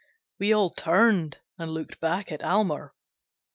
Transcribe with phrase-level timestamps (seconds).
[0.39, 2.95] We all turned and looked back at Almer.